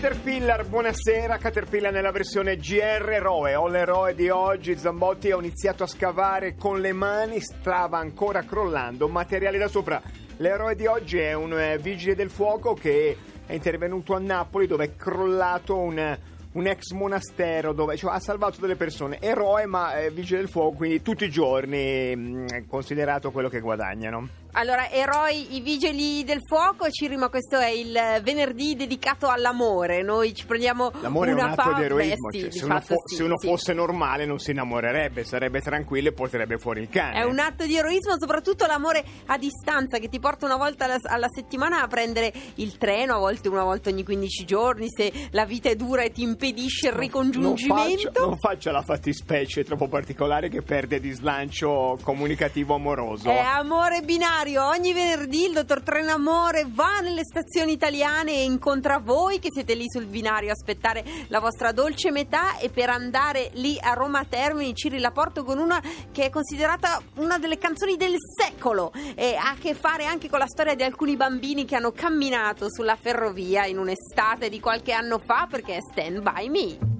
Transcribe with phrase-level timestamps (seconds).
[0.00, 1.36] Caterpillar, buonasera.
[1.36, 3.54] Caterpillar nella versione GR Eroe.
[3.54, 9.08] O l'eroe di oggi, Zambotti, ha iniziato a scavare con le mani, stava ancora crollando
[9.08, 10.00] materiali da sopra.
[10.38, 14.84] L'eroe di oggi è un eh, vigile del fuoco che è intervenuto a Napoli dove
[14.86, 16.18] è crollato un
[16.52, 20.78] un ex monastero dove cioè, ha salvato delle persone, eroe ma eh, vigile del fuoco,
[20.78, 24.39] quindi tutti i giorni mh, considerato quello che guadagnano.
[24.52, 30.02] Allora, eroi, i vigili del fuoco, Cirima, questo è il venerdì dedicato all'amore.
[30.02, 32.28] Noi ci prendiamo L'amore una è un atto pa- di eroismo.
[32.30, 33.46] Beh, sì, cioè, di se uno, fo- sì, se uno sì.
[33.46, 37.14] fosse normale non si innamorerebbe, sarebbe tranquillo e porterebbe fuori il cane.
[37.20, 40.98] È un atto di eroismo, soprattutto l'amore a distanza che ti porta una volta alla,
[41.04, 45.44] alla settimana a prendere il treno, a volte una volta ogni 15 giorni, se la
[45.44, 48.10] vita è dura e ti impedisce il Non ricongiungimento.
[48.10, 53.30] faccia, non faccia la fattispecie troppo particolare che perde di slancio comunicativo amoroso.
[53.30, 54.38] È amore binario.
[54.40, 59.84] Ogni venerdì il dottor Trenamore va nelle stazioni italiane e incontra voi che siete lì
[59.86, 64.74] sul binario a aspettare la vostra dolce metà e per andare lì a Roma Termini
[64.74, 65.78] ci rilaporto con una
[66.10, 70.38] che è considerata una delle canzoni del secolo e ha a che fare anche con
[70.38, 75.18] la storia di alcuni bambini che hanno camminato sulla ferrovia in un'estate di qualche anno
[75.18, 76.99] fa perché è Stand By Me.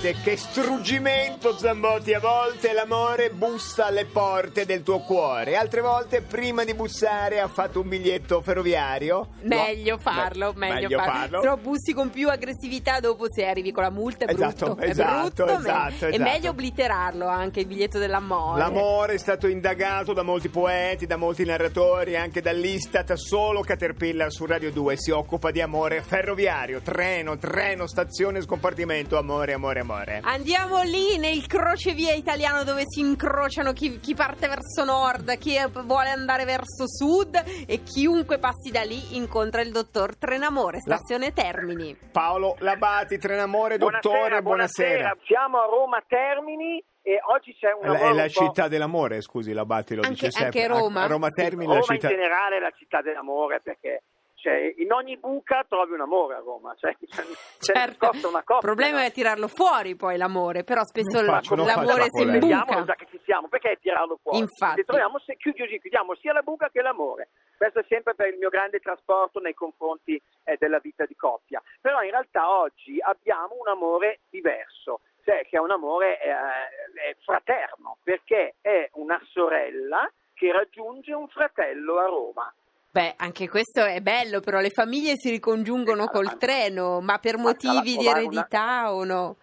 [0.00, 6.22] Volte, che struggimento Zambotti, a volte l'amore bussa alle porte del tuo cuore, altre volte
[6.22, 9.30] prima di bussare ha fatto un biglietto ferroviario.
[9.40, 11.40] Meglio No, farlo, beh, meglio, farlo.
[11.40, 14.80] Se no bussi con più aggressività dopo se arrivi con la multa è Esatto, brutto.
[14.82, 16.22] è esatto, brutto, esatto, È esatto.
[16.22, 18.60] meglio obliterarlo anche il biglietto dell'amore.
[18.60, 23.14] L'amore è stato indagato da molti poeti, da molti narratori, anche dall'Istat.
[23.14, 29.54] Solo Caterpillar su Radio 2 si occupa di amore ferroviario, treno, treno, stazione, scompartimento, amore,
[29.54, 29.86] amore, amore.
[30.22, 36.10] Andiamo lì nel crocevia italiano dove si incrociano chi, chi parte verso nord, chi vuole
[36.10, 41.96] andare verso sud e chiunque passi da lì incontra il dottor Trenamore, stazione Termini.
[42.12, 45.16] Paolo Labati, Trenamore, dottore, Buonasera, buonasera.
[45.24, 49.94] Siamo a Roma Termini e oggi c'è un È la un città dell'amore, scusi, Labati
[49.94, 50.62] lo Anche- dice sempre.
[50.64, 51.02] anche Roma?
[51.04, 52.08] A Roma Sì, Termini Roma la città...
[52.10, 54.02] in generale è la città dell'amore perché
[54.40, 57.24] cioè, in ogni buca trovi un amore a Roma, cioè, cioè,
[57.58, 58.56] Certo, costa una coppia.
[58.56, 59.04] il problema no?
[59.04, 62.38] è tirarlo fuori poi l'amore, però spesso l- faccio- non l'amore si imbuca.
[62.38, 64.38] Vediamolo già che ci siamo, perché tirarlo fuori?
[64.38, 64.76] Infatti.
[64.76, 67.30] Se troviamo, se chiudi- chiudiamo sia la buca che l'amore.
[67.56, 71.60] Questo è sempre per il mio grande trasporto nei confronti eh, della vita di coppia.
[71.80, 77.96] Però in realtà oggi abbiamo un amore diverso, cioè che è un amore eh, fraterno,
[78.04, 82.54] perché è una sorella che raggiunge un fratello a Roma.
[82.98, 87.18] Beh, anche questo è bello, però le famiglie si ricongiungono Eh, col ma- treno, ma
[87.18, 89.36] per motivi di trovare una- eredità o no?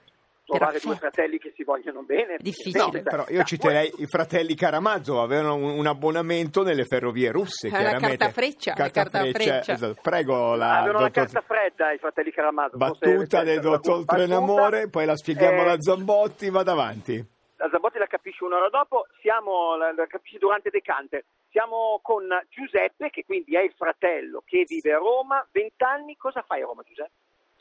[0.43, 0.87] Trovare Perfetto.
[0.89, 2.35] due fratelli che si vogliono bene.
[2.39, 2.77] Difficile.
[2.83, 7.69] No, Cioè, però io citerei i fratelli Karamazov, avevano un, un abbonamento nelle ferrovie russe.
[7.69, 8.17] La chiaramente.
[8.17, 9.71] carta freccia, la carta freccia.
[9.73, 10.01] esatto.
[10.01, 12.77] Prego la Avevano la dottor- carta fredda i fratelli Karamazov.
[12.77, 14.03] forse- battuta del dottor.
[14.05, 17.25] Trenamore, poi la spieghiamo Eh, alla Zambotti, vada avanti.
[17.65, 21.25] La Zambotti la capisce un'ora dopo, siamo, la, la capisce durante Decanter.
[21.49, 26.15] Siamo con Giuseppe, che quindi è il fratello che vive a Roma, 20 anni.
[26.15, 27.11] Cosa fai a Roma, Giuseppe?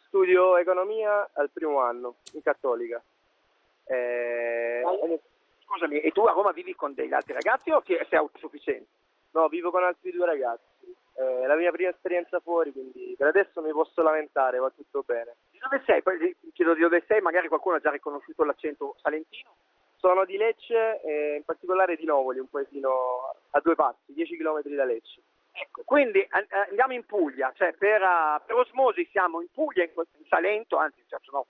[0.07, 3.03] Studio economia al primo anno, in cattolica.
[3.87, 4.83] Eh,
[5.65, 8.87] Scusami, e tu a Roma vivi con degli altri ragazzi o sei autosufficiente?
[9.31, 10.93] no, vivo con altri due ragazzi.
[11.15, 15.37] È la mia prima esperienza fuori, quindi per adesso mi posso lamentare, va tutto bene.
[15.51, 16.03] Di dove sei?
[16.53, 19.55] Chiedo di dove sei, magari qualcuno ha già riconosciuto l'accento salentino.
[20.05, 24.61] Sono di Lecce e in particolare di Novoli, un paesino a due passi, 10 km
[24.75, 25.23] da Lecce.
[25.51, 29.91] Ecco, quindi an- andiamo in Puglia, cioè per, uh, per osmosi siamo in Puglia, in,
[30.29, 31.47] Salento, anzi cioè, no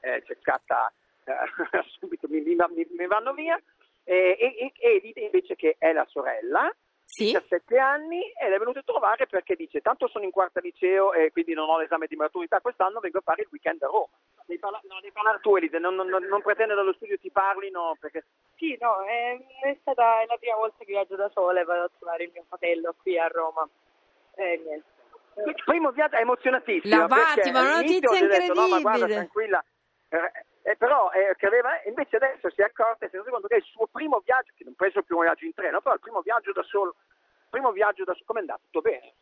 [0.00, 0.90] eh, c'è scatta
[1.24, 1.34] eh,
[2.00, 2.56] subito, mi, mi-
[2.96, 3.60] mi- vanno via,
[4.04, 6.74] e, e, e- e vede invece che è la sorella,
[7.10, 7.32] Sì?
[7.32, 11.32] 17 anni, ed è venuta a trovare perché dice tanto sono in quarta liceo e
[11.32, 14.12] quindi non ho l'esame di maturità quest'anno, vengo a fare il weekend a Roma.
[14.44, 17.96] Devi, parla- no, devi parlare tu Elide, non, non, non, pretendo dallo studio ti parlino
[17.98, 18.26] perché...
[18.56, 21.90] Sì, no, è, è stata la prima volta che viaggio da sola e vado a
[21.96, 23.66] trovare il mio fratello qui a Roma.
[24.34, 24.86] E niente.
[25.46, 26.94] Il primo viaggio è emozionatissimo.
[26.94, 29.64] La Batti, perché ma una notizia ho detto, no, ma guarda, incredibile." tranquilla.
[30.10, 33.30] Eh, eh, però eh, che aveva, invece adesso si è accorta e si è reso
[33.30, 35.80] conto che è il suo primo viaggio, che non penso il primo viaggio in treno,
[35.80, 36.94] però il primo viaggio da solo.
[37.48, 38.60] Primo viaggio da solo, com'è andato?
[38.64, 39.14] Tutto bene?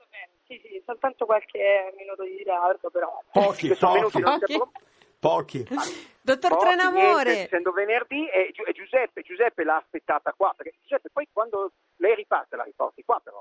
[0.47, 3.23] Sì, sì, soltanto qualche minuto di ritardo, però.
[3.31, 4.57] Pochi, pochi, c'è Pochi.
[4.57, 4.71] pro-
[5.21, 5.69] pochi.
[6.21, 10.75] Dottor pochi, niente, Trenamore, essendo venerdì e, Gi- e Giuseppe, Giuseppe l'ha aspettata qua, perché
[10.81, 13.41] Giuseppe poi quando lei riparte la riporti qua però.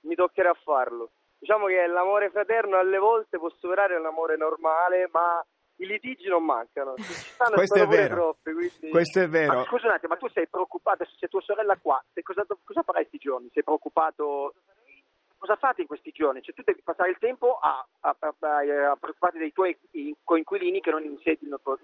[0.00, 1.10] Mi toccherà farlo.
[1.38, 5.44] Diciamo che l'amore fraterno alle volte può superare l'amore normale, ma
[5.80, 6.94] i litigi non mancano.
[6.96, 8.14] Ci stanno Questo è vero.
[8.14, 8.88] troppi, quindi...
[8.90, 9.64] Questo è Ma vero.
[9.64, 12.82] scusa un attimo, ma tu sei preoccupato, se c'è tua sorella qua, se cosa, cosa
[12.82, 13.48] farai questi giorni?
[13.52, 14.54] Sei preoccupato?
[15.38, 16.42] Cosa fate in questi giorni?
[16.42, 20.14] Cioè tu devi passare il tempo a, a, a, a- a preoccuparti dei tuoi in-
[20.22, 21.78] coinquilini che non insidino tua,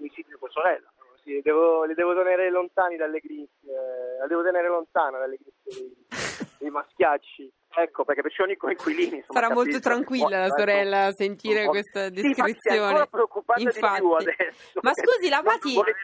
[0.50, 0.92] sorella.
[1.22, 3.72] Sì, devo- li devo tenere lontani dalle grinfie,
[4.20, 5.94] la devo tenere lontana dalle grinfie
[6.58, 7.52] dei maschiacci.
[7.78, 9.24] Ecco, perché ci sono i coinquilini.
[9.28, 9.80] sarà molto capisco.
[9.80, 10.58] tranquilla la Ecco.
[10.58, 11.70] sorella a sentire po'.
[11.70, 12.78] questa Sì, descrizione.
[12.86, 14.00] ancora preoccupata di Infatti.
[14.00, 14.80] più adesso.
[14.82, 15.94] Ma scusi, la Vuole-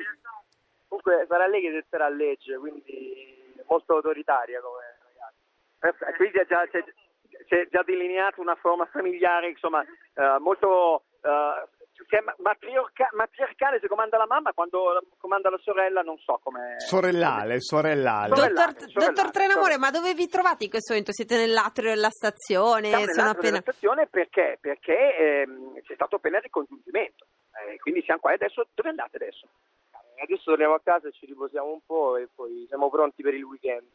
[0.88, 4.98] Comunque sarà lei che detterà legge, quindi molto autoritaria come
[5.78, 6.10] ragazza.
[6.10, 6.84] Eh, Quindi è già, c'è,
[7.46, 11.68] c'è già delineato una forma familiare, insomma, eh, molto eh,
[12.24, 12.34] ma-
[13.12, 16.76] matriarcale se comanda la mamma, quando comanda la sorella non so come...
[16.78, 18.34] Sorellale, sorellale.
[18.34, 19.78] Sorella- dottor, sorellare, dottor Trenamore, sorellare.
[19.78, 21.12] ma dove vi trovate in questo momento?
[21.12, 22.88] Siete nell'atrio della stazione?
[22.88, 23.58] Siamo Sono nell'atrio appena...
[23.58, 27.26] della stazione perché, perché ehm, c'è stato appena il ricongiungimento,
[27.66, 29.46] Eh, quindi siamo qua e adesso dove andate adesso?
[30.22, 33.42] Adesso torniamo a casa e ci riposiamo un po' e poi siamo pronti per il
[33.42, 33.88] weekend.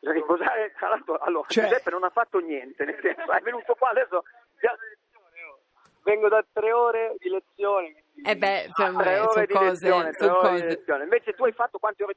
[0.00, 3.90] Riposare, tra l'altro, allora, Cioè- Giuseppe non ha fatto niente, nel senso, è venuto qua
[3.90, 4.24] adesso...
[6.02, 8.04] Vengo da tre ore di lezione.
[8.24, 11.04] Eh beh, insomma, tre ore di cose, lezione, tre ore di lezione.
[11.04, 12.14] Invece tu hai fatto quante ore?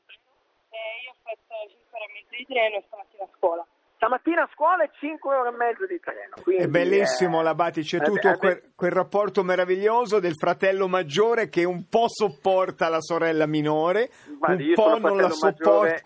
[0.70, 3.66] Eh, io ho fatto 5 ore e mezza di treno e stamattina a scuola.
[3.96, 6.36] Stamattina a scuola e 5 ore e mezzo di treno.
[6.44, 10.34] quindi, È bellissimo eh, la Bati, c'è eh, tutto eh, quel, quel rapporto meraviglioso del
[10.36, 15.70] fratello maggiore che un po' sopporta la sorella minore, un po' non la sopporta.
[15.70, 16.06] maggiore,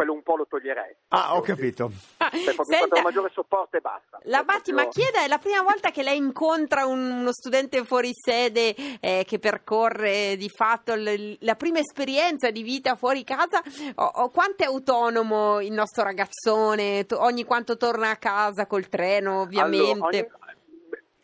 [0.00, 0.96] quello un po' lo toglierei.
[1.08, 1.90] Ah, ho capito.
[2.16, 4.18] Ah, senta, fratello maggiore sopporta e basta.
[4.22, 8.12] La Batti, ma chieda, è la prima volta che lei incontra un- uno studente fuori
[8.14, 13.60] sede eh, che percorre di fatto l- la prima esperienza di vita fuori casa?
[13.96, 17.04] O, o quanto è autonomo il nostro ragazzone?
[17.04, 19.92] To- ogni quanto torna a casa col treno, ovviamente.
[19.92, 20.30] Allora, ogni-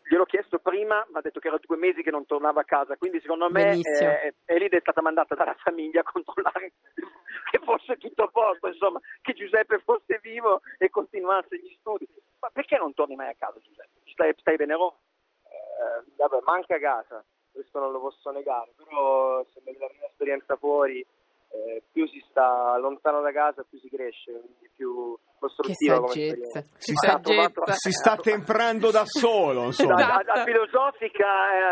[0.09, 2.95] Gliel'ho chiesto prima, mi ha detto che era due mesi che non tornava a casa,
[2.97, 6.75] quindi secondo me eh, Elide è stata mandata dalla famiglia a controllare
[7.51, 12.07] che fosse tutto a posto, insomma, che Giuseppe fosse vivo e continuasse gli studi.
[12.41, 14.01] Ma perché non torni mai a casa Giuseppe?
[14.07, 14.97] Stai, stai bene a Roma?
[15.45, 21.05] Eh, vabbè, manca casa, questo non lo posso negare, però che la prima esperienza fuori,
[21.51, 26.59] eh, più si sta lontano da casa, più si cresce, quindi più costruttiva come saggezza.
[26.59, 26.77] esperienza.
[26.79, 27.73] Si Che sta, saggezza.
[27.73, 29.95] si sta temprando da solo, insomma.
[30.01, 30.25] Esatto.
[30.27, 31.27] La, la filosofica,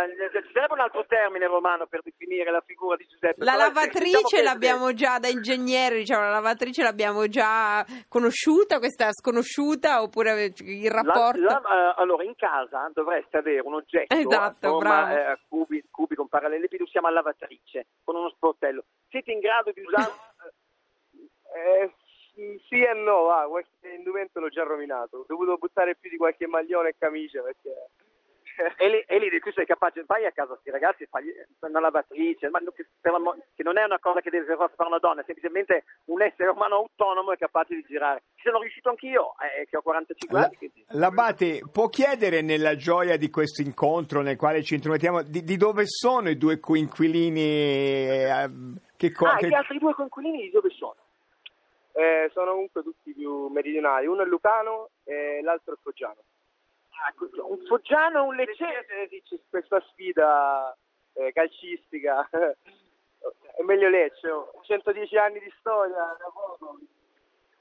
[0.06, 3.44] eh, ci sarebbe un altro termine romano per definire la figura di Giuseppe.
[3.44, 8.78] La però, lavatrice diciamo che- l'abbiamo già da ingegnere, diciamo, la lavatrice l'abbiamo già conosciuta,
[8.78, 11.40] questa sconosciuta, oppure il La- rapporto?
[11.42, 16.14] la- eh, allora, in casa dovreste avere un oggetto Esatto, a forma eh, cubi, cubi
[16.14, 18.85] con parallelepido, si chiama lavatrice, con uno sportello.
[19.09, 20.12] Siete in grado di usarlo?
[21.54, 21.94] Eh,
[22.69, 25.19] sì- e no, va, qualche indumento l'ho già rovinato.
[25.19, 27.71] Ho dovuto buttare più di qualche maglione e camicia perché...
[28.79, 31.29] e lì, e lì tu sei capace, vai a casa questi ragazzi e fagli
[31.61, 34.99] una lavatrice, ma che, per l'amo- che non è una cosa che deve fare una
[34.99, 38.23] donna, è semplicemente un essere umano autonomo e capace di girare.
[38.37, 40.57] Ci sono riuscito anch'io, eh, che ho 45 La- anni.
[40.57, 45.57] quindi- L'Abate può chiedere nella gioia di questo incontro nel quale ci intromettiamo di, di
[45.57, 47.41] dove sono i due coinquilini?
[47.41, 48.50] eh,
[48.97, 50.95] che co- Ah, e che- gli altri due coinquilini di dove sono?
[51.96, 54.06] Eh, sono comunque tutti più meridionali.
[54.06, 56.22] Uno è Lucano e l'altro è Foggiano.
[56.90, 57.12] Ah,
[57.48, 58.64] un foggiano e un leccese.
[58.64, 60.76] Leccese, sì, c'è questa sfida
[61.14, 62.28] eh, calcistica.
[62.30, 64.60] è meglio Lecce, oh.
[64.62, 66.78] 110 anni di storia, da poco.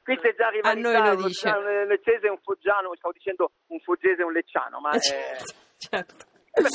[0.03, 1.49] Qui c'è già A rivalità, noi lo un dice.
[1.49, 4.91] foggiano e un leccese e un foggiano, stavo dicendo un foggese e un lecciano, ma...
[4.91, 6.31] Eh, eh, certo.
[6.55, 6.67] Eh, beh,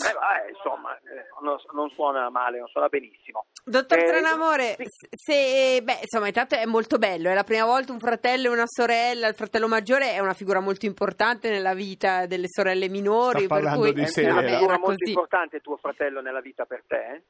[0.47, 3.47] eh, insomma, eh, non, non suona male, non suona benissimo.
[3.65, 5.09] Dottor Eh, sì.
[5.11, 8.67] se, beh, insomma, intanto è molto bello, è la prima volta un fratello e una
[8.67, 13.55] sorella, il fratello maggiore è una figura molto importante nella vita delle sorelle minori, Sta
[13.55, 15.09] per parlando cui di eh, sé, È una figura molto così.
[15.11, 17.23] importante tuo fratello nella vita per te, eh?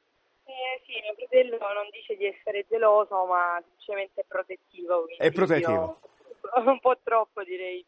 [0.49, 5.05] Eh, sì, mio fratello non dice di essere geloso, ma semplicemente è protettivo.
[5.17, 5.71] È protettivo.
[5.71, 5.99] io-
[6.65, 7.85] Un po' troppo direi.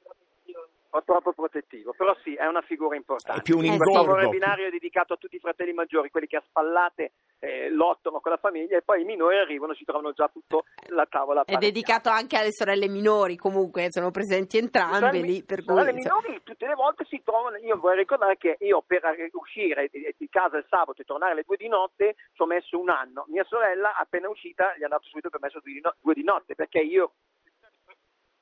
[0.94, 3.40] O troppo protettivo, però sì, è una figura importante.
[3.40, 3.78] È più un sì.
[3.78, 7.70] Questo amore binario è dedicato a tutti i fratelli maggiori, quelli che a spallate eh,
[7.70, 11.06] lottano con la famiglia e poi i minori arrivano e si trovano già tutto la
[11.10, 11.46] tavola.
[11.46, 16.42] È dedicato anche alle sorelle minori, comunque sono presenti entrambe lì, per cui sorelle minori
[16.44, 17.56] tutte le volte si trovano.
[17.56, 21.56] Io vorrei ricordare che io per uscire di casa il sabato e tornare alle due
[21.56, 23.24] di notte ci ho messo un anno.
[23.30, 26.54] Mia sorella, appena uscita, gli ha dato subito permesso due di, no- due di notte
[26.54, 27.14] perché io.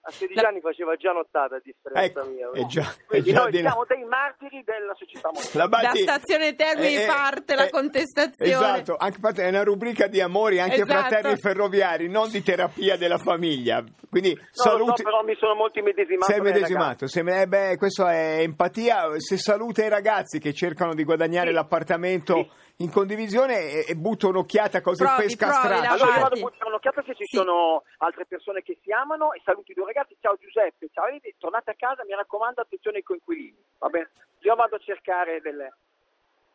[0.02, 2.50] A 16 La- anni faceva già nottata a differenza Ecco, mia.
[2.54, 5.58] è già, è Quindi già noi di siamo dei martiri della società mondiale.
[5.58, 8.52] L'Abate- Da Stazione Termini eh, eh, parte la eh, contestazione.
[8.52, 10.92] Esatto, anche, è una rubrica di amori anche Esatto.
[11.10, 13.84] fraterni ferroviari, non di terapia della famiglia.
[14.10, 14.98] Quindi lo saluti.
[14.98, 16.32] so, però mi sono molto immedesimato.
[16.32, 19.20] Sei medesimato, sei- eh beh, questo è empatia.
[19.20, 21.54] Se saluta i ragazzi che cercano di guadagnare Sì.
[21.54, 22.50] l'appartamento Sì.
[22.82, 25.90] In condivisione e, e butta un'occhiata così Provi, pesca provi, strada.
[25.90, 27.38] Allora io vado a buttare un'occhiata se ci Sì.
[27.38, 30.16] sono altre persone che si amano e saluti i due ragazzi.
[30.22, 33.58] Ciao Giuseppe, ciao Edi, tornate a casa, mi raccomando, attenzione ai coinquilini.
[33.80, 34.10] Va bene?
[34.40, 35.74] Io vado a cercare delle...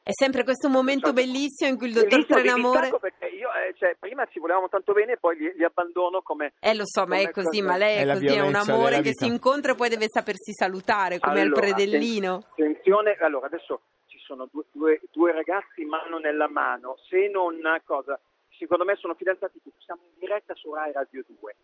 [0.05, 2.89] È sempre questo momento bellissimo in cui il dottor Trenamore...
[2.89, 6.53] io, eh, cioè, prima ci volevamo tanto bene e poi li, li abbandono come...
[6.61, 9.13] Eh lo so, ma è così, cosa- ma lei È così, è un amore che
[9.15, 12.35] si incontra e poi deve sapersi salutare, come al Allora, predellino.
[12.35, 13.81] atten- Attenzione, allora adesso
[14.25, 18.19] sono due, due- due ragazzi mano nella mano, se non cosa,
[18.59, 21.57] secondo me sono fidanzati tutti, siamo in diretta su Rai Radio 2,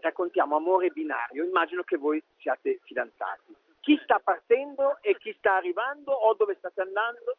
[0.00, 3.54] raccontiamo amore binario, immagino che voi siate fidanzati.
[3.80, 7.36] Chi sta partendo e chi sta arrivando o dove state andando?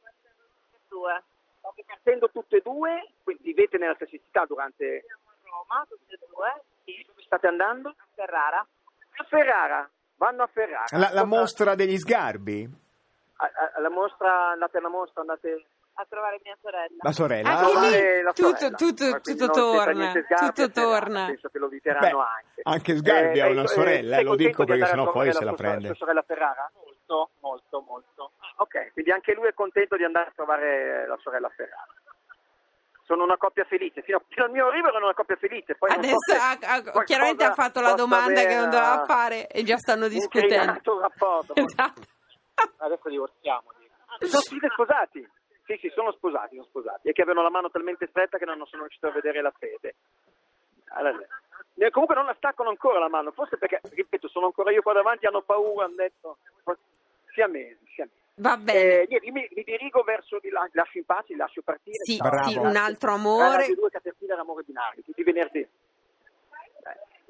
[0.88, 1.24] Due.
[1.60, 5.04] State partendo tutte e due, quindi vivete nella stessa città durante...
[5.44, 6.64] Roma, tutte e due.
[6.86, 7.04] Sì.
[7.06, 7.96] Dove state andando?
[8.16, 8.60] Ferrara.
[8.60, 10.98] A Ferrara, vanno a Ferrara.
[10.98, 12.86] La, la mostra degli sgarbi?
[13.76, 15.66] Alla mostra, andate alla mostra, andate...
[16.00, 16.96] A trovare mia sorella.
[17.02, 17.50] La sorella?
[17.58, 18.76] Anche lì la tutto- sorella.
[18.78, 21.26] tutto- tutto torna, Sgarbi tutto torna.
[21.26, 22.62] Penso che lo viteranno Beh, anche.
[22.62, 25.44] anche Sgarbi ha una tu- sorella, sei lo contento dico di perché sennò poi se
[25.44, 25.88] la prende.
[25.88, 26.72] sua sorella Ferrara?
[26.76, 28.32] Molto, molto, molto.
[28.58, 31.88] Ok, quindi anche lui è contento di andare a trovare la sorella Ferrara.
[33.08, 35.74] Sono una coppia felice, fino, fino al mio arrivo erano una coppia felice.
[35.78, 39.04] Poi non so Adesso se ha- ha- chiaramente ha fatto la domanda che non doveva
[39.08, 40.74] fare e già stanno discutendo.
[40.94, 41.56] il rapporto.
[41.56, 42.02] Esatto.
[42.78, 43.72] Adesso divorziamo.
[44.20, 45.28] Sono siete sposati?
[45.66, 47.10] Sì, sì, sono sposati, sono sposati.
[47.10, 49.96] E che avevano la mano talmente stretta che non sono riuscito a vedere la fede.
[50.90, 51.18] Allora,
[51.76, 54.94] eh, comunque non la staccano ancora la mano, forse perché, ripeto, sono ancora io qua
[54.94, 56.38] davanti, hanno paura, hanno detto...
[57.34, 58.26] Sia mesi, sia mesi.
[58.36, 59.02] Va bene.
[59.04, 61.98] Eh, mi, mi dirigo verso di là, lascio in pace, lascio partire.
[62.04, 63.74] Sì, sì, un altro amore.
[63.74, 65.60] 2 Caterpillar Amore Binario, tutti i venerdì.
[65.60, 65.70] Eh,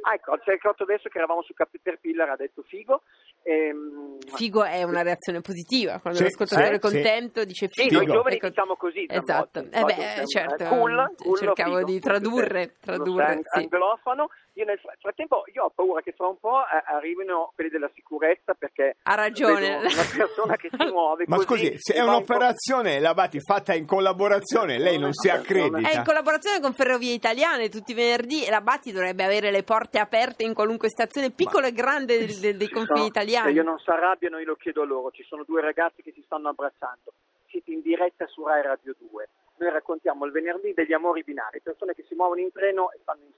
[0.02, 3.02] Ah, ecco, c'è il cotto adesso che eravamo su Caterpillar, ha detto Figo.
[3.48, 7.96] Ehm, Figo è una reazione positiva, quando Sì, l'ascoltatore sì, è contento dice Sì, figo.
[7.96, 8.48] noi giovani Ecco.
[8.50, 9.06] diciamo così.
[9.08, 11.86] Esatto, eh beh, siamo- certo, eh, cool, cool, cercavo figo.
[11.86, 13.60] di tradurre, tradurre, sì.
[13.60, 14.27] anglofono.
[14.58, 17.90] Io nel fr- frattempo io ho paura che fra un po' eh, arrivino quelli della
[17.94, 19.76] sicurezza perché Ha ragione.
[19.78, 24.80] una persona che si muove Ma così scusi, se è un'operazione, Labati, fatta in collaborazione,
[24.80, 25.92] lei non si È accredita.
[25.92, 30.00] in collaborazione con Ferrovie Italiane tutti i venerdì e la Batti dovrebbe avere le porte
[30.00, 33.48] aperte in qualunque stazione piccola e grande del- del- dei confini No, italiani.
[33.50, 35.12] Se io non si arrabbiano, io lo chiedo a loro.
[35.12, 37.14] Ci sono due ragazzi che si stanno abbracciando.
[37.50, 39.30] Siete in diretta su Rai Radio 2.
[39.60, 43.20] Noi raccontiamo il venerdì degli amori binari, persone che si muovono in treno e stanno
[43.22, 43.37] insieme.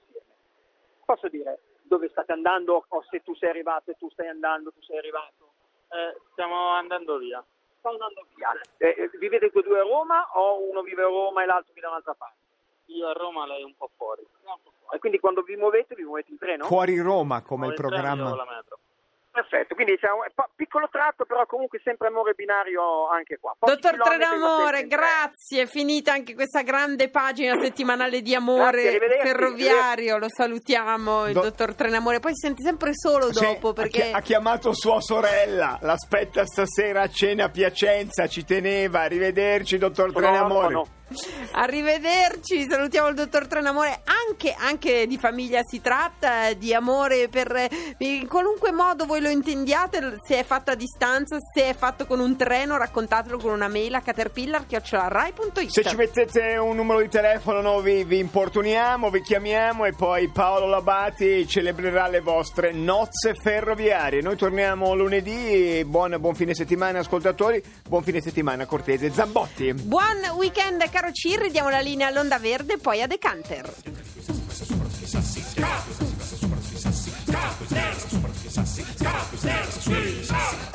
[1.10, 4.80] Posso dire dove state andando o se tu sei arrivato e tu stai andando, tu
[4.82, 5.54] sei arrivato?
[5.90, 7.44] Eh, stiamo andando via.
[7.78, 8.52] Sto andando via.
[8.76, 11.80] Eh, eh, vivete e due a Roma o uno vive a Roma e l'altro vive
[11.80, 12.38] da un'altra parte?
[12.86, 14.24] Io a Roma, lei un po' fuori.
[14.44, 14.96] No, un po' fuori.
[14.96, 16.64] E quindi quando vi muovete, vi muovete in treno?
[16.66, 18.36] Fuori Roma, come Ho il treno, io ho programma.
[18.36, 18.78] la metro.
[19.32, 23.54] Perfetto, quindi c'è un po- piccolo tratto, però comunque sempre amore binario anche qua.
[23.56, 30.18] Pochi Dottor Trenamore, grazie, è finita anche questa grande pagina settimanale di amore Grazie, ferroviario,
[30.18, 33.80] lo salutiamo, il Do- dottor Trenamore, poi si sente sempre solo Sì, dopo ha chi-
[33.80, 34.10] perché...
[34.10, 40.74] ha chiamato sua sorella, l'aspetta stasera a cena a Piacenza, ci teneva, arrivederci dottor Trenamore.
[40.74, 40.86] orfano.
[41.52, 48.26] Arrivederci, salutiamo il dottor Trenamore, anche, anche di famiglia si tratta, di amore per in
[48.28, 52.36] qualunque modo voi lo intendiate, se è fatto a distanza, se è fatto con un
[52.36, 57.82] treno, raccontatelo con una mail a caterpillar.rai.it Se ci mettete un numero di telefono noi
[57.82, 64.20] vi, vi importuniamo, vi chiamiamo e poi Paolo Labati celebrerà le vostre nozze ferroviarie.
[64.20, 69.10] Noi torniamo lunedì, buon, buon fine settimana ascoltatori, buon fine settimana Cortese.
[69.10, 69.72] Zambotti.
[69.74, 73.72] Buon weekend caro Cirri, diamo la linea all'Onda Verde poi a Decanter.
[80.30, 80.69] Out.